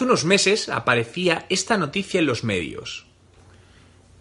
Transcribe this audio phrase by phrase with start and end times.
[0.00, 3.04] Hace unos meses aparecía esta noticia en los medios.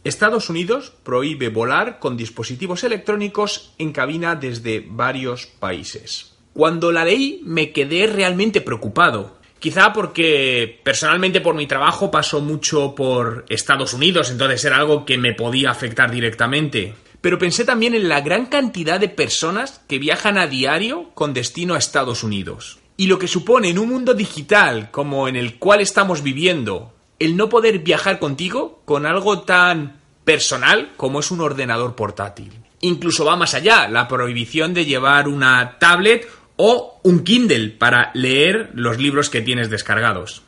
[0.03, 6.35] Estados Unidos prohíbe volar con dispositivos electrónicos en cabina desde varios países.
[6.51, 9.37] Cuando la leí me quedé realmente preocupado.
[9.59, 15.17] Quizá porque personalmente por mi trabajo paso mucho por Estados Unidos, entonces era algo que
[15.17, 16.93] me podía afectar directamente.
[17.21, 21.75] Pero pensé también en la gran cantidad de personas que viajan a diario con destino
[21.75, 25.79] a Estados Unidos y lo que supone en un mundo digital como en el cual
[25.79, 31.95] estamos viviendo el no poder viajar contigo con algo tan personal como es un ordenador
[31.95, 32.51] portátil.
[32.81, 36.27] Incluso va más allá, la prohibición de llevar una tablet
[36.57, 40.41] o un Kindle para leer los libros que tienes descargados.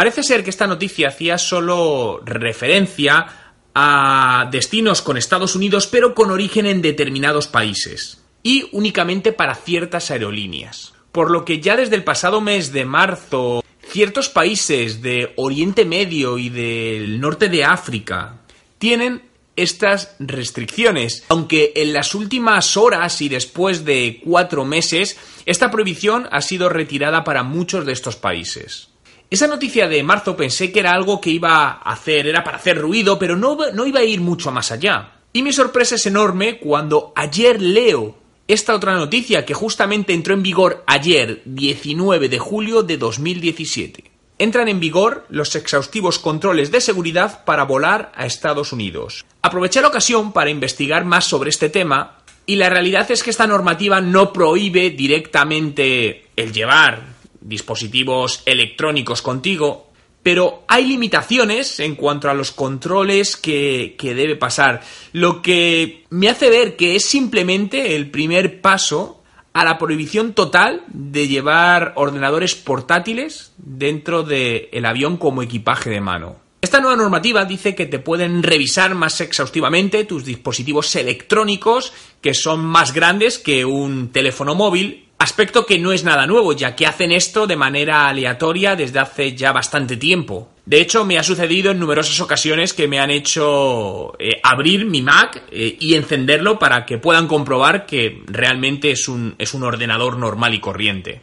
[0.00, 3.26] Parece ser que esta noticia hacía solo referencia
[3.74, 10.10] a destinos con Estados Unidos, pero con origen en determinados países, y únicamente para ciertas
[10.10, 10.94] aerolíneas.
[11.12, 16.38] Por lo que ya desde el pasado mes de marzo, ciertos países de Oriente Medio
[16.38, 18.40] y del norte de África
[18.78, 19.20] tienen
[19.54, 26.40] estas restricciones, aunque en las últimas horas y después de cuatro meses, esta prohibición ha
[26.40, 28.89] sido retirada para muchos de estos países.
[29.30, 32.76] Esa noticia de marzo pensé que era algo que iba a hacer, era para hacer
[32.76, 35.12] ruido, pero no, no iba a ir mucho más allá.
[35.32, 40.42] Y mi sorpresa es enorme cuando ayer leo esta otra noticia que justamente entró en
[40.42, 44.10] vigor ayer, 19 de julio de 2017.
[44.40, 49.24] Entran en vigor los exhaustivos controles de seguridad para volar a Estados Unidos.
[49.42, 53.46] Aproveché la ocasión para investigar más sobre este tema y la realidad es que esta
[53.46, 57.19] normativa no prohíbe directamente el llevar
[57.50, 59.90] dispositivos electrónicos contigo,
[60.22, 66.28] pero hay limitaciones en cuanto a los controles que, que, debe pasar, lo que me
[66.30, 69.22] hace ver que es simplemente el primer paso
[69.52, 76.36] a la prohibición total de llevar ordenadores portátiles dentro del avión como equipaje de mano.
[76.62, 82.64] Esta nueva normativa dice que te pueden revisar más exhaustivamente tus dispositivos electrónicos que son
[82.64, 87.12] más grandes que un teléfono móvil Aspecto que no es nada nuevo, ya que hacen
[87.12, 90.48] esto de manera aleatoria desde hace ya bastante tiempo.
[90.64, 95.02] De hecho, me ha sucedido en numerosas ocasiones que me han hecho eh, abrir mi
[95.02, 100.16] Mac eh, y encenderlo para que puedan comprobar que realmente es un, es un ordenador
[100.16, 101.20] normal y corriente.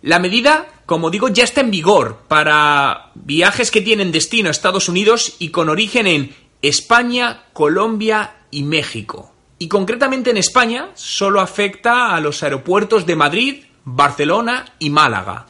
[0.00, 4.88] La medida, como digo, ya está en vigor para viajes que tienen destino a Estados
[4.88, 12.14] Unidos y con origen en España, Colombia y México y concretamente en España solo afecta
[12.14, 15.46] a los aeropuertos de Madrid, Barcelona y Málaga.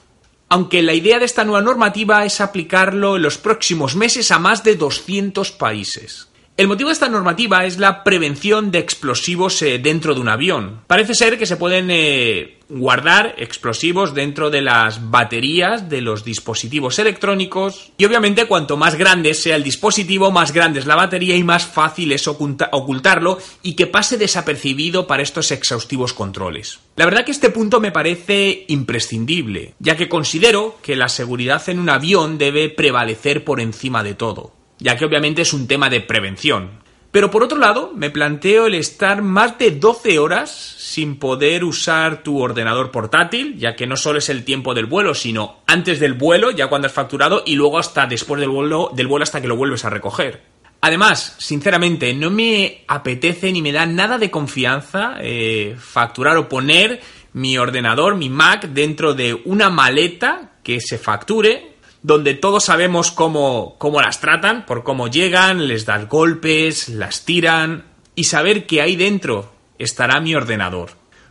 [0.48, 4.62] Aunque la idea de esta nueva normativa es aplicarlo en los próximos meses a más
[4.62, 6.28] de 200 países.
[6.56, 10.82] El motivo de esta normativa es la prevención de explosivos eh, dentro de un avión.
[10.86, 17.00] Parece ser que se pueden eh, guardar explosivos dentro de las baterías de los dispositivos
[17.00, 21.42] electrónicos y obviamente cuanto más grande sea el dispositivo, más grande es la batería y
[21.42, 26.78] más fácil es ocultarlo y que pase desapercibido para estos exhaustivos controles.
[26.94, 31.80] La verdad que este punto me parece imprescindible, ya que considero que la seguridad en
[31.80, 36.00] un avión debe prevalecer por encima de todo ya que obviamente es un tema de
[36.00, 36.84] prevención.
[37.14, 42.24] Pero por otro lado, me planteo el estar más de 12 horas sin poder usar
[42.24, 46.14] tu ordenador portátil, ya que no solo es el tiempo del vuelo, sino antes del
[46.14, 49.46] vuelo, ya cuando has facturado, y luego hasta después del vuelo, del vuelo hasta que
[49.46, 50.42] lo vuelves a recoger.
[50.80, 57.00] Además, sinceramente, no me apetece ni me da nada de confianza eh, facturar o poner
[57.32, 61.73] mi ordenador, mi Mac, dentro de una maleta que se facture
[62.04, 67.84] donde todos sabemos cómo, cómo las tratan, por cómo llegan, les dan golpes, las tiran,
[68.14, 70.90] y saber que ahí dentro estará mi ordenador.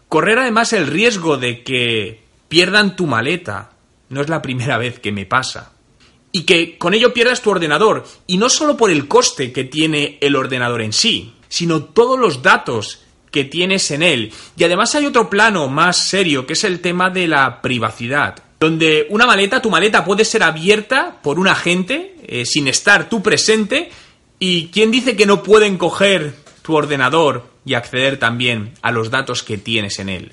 [0.09, 3.69] Correr además el riesgo de que pierdan tu maleta
[4.09, 5.73] no es la primera vez que me pasa.
[6.31, 10.17] Y que con ello pierdas tu ordenador, y no solo por el coste que tiene
[10.21, 14.33] el ordenador en sí, sino todos los datos que tienes en él.
[14.57, 19.07] Y además hay otro plano más serio, que es el tema de la privacidad donde
[19.09, 23.91] una maleta, tu maleta puede ser abierta por un agente eh, sin estar tú presente
[24.39, 29.43] y quién dice que no pueden coger tu ordenador y acceder también a los datos
[29.43, 30.31] que tienes en él.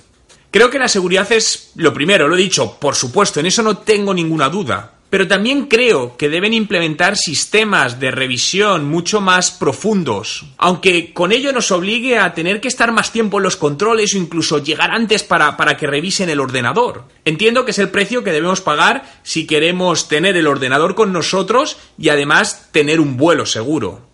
[0.51, 3.79] Creo que la seguridad es lo primero, lo he dicho, por supuesto, en eso no
[3.79, 4.95] tengo ninguna duda.
[5.11, 11.53] Pero también creo que deben implementar sistemas de revisión mucho más profundos, aunque con ello
[11.53, 15.25] nos obligue a tener que estar más tiempo en los controles o incluso llegar antes
[15.25, 17.07] para, para que revisen el ordenador.
[17.25, 21.77] Entiendo que es el precio que debemos pagar si queremos tener el ordenador con nosotros
[21.99, 24.09] y además tener un vuelo seguro.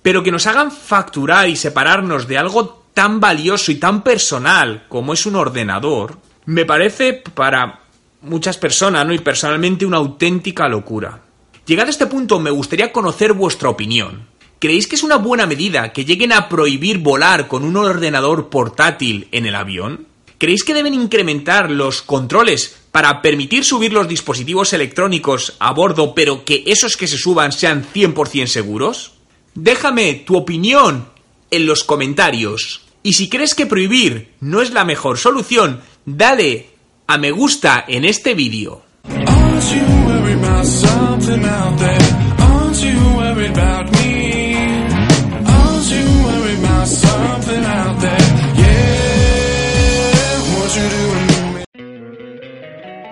[0.00, 5.12] Pero que nos hagan facturar y separarnos de algo tan valioso y tan personal como
[5.12, 7.82] es un ordenador, me parece para
[8.22, 9.14] muchas personas, ¿no?
[9.14, 11.22] Y personalmente una auténtica locura.
[11.66, 14.26] Llegado a este punto, me gustaría conocer vuestra opinión.
[14.58, 19.28] ¿Creéis que es una buena medida que lleguen a prohibir volar con un ordenador portátil
[19.30, 20.06] en el avión?
[20.38, 26.44] ¿Creéis que deben incrementar los controles para permitir subir los dispositivos electrónicos a bordo, pero
[26.44, 29.12] que esos que se suban sean 100% seguros?
[29.54, 31.08] Déjame tu opinión
[31.50, 32.82] en los comentarios.
[33.02, 36.70] Y si crees que prohibir no es la mejor solución, dale
[37.10, 38.82] a me gusta en este vídeo.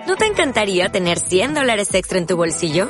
[0.05, 2.89] ¿No te encantaría tener 100 dólares extra en tu bolsillo?